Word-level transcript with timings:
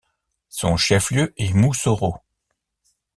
Son 0.49 0.77
chef-lieu 0.77 1.31
est 1.37 1.53
Moussoro. 1.53 2.15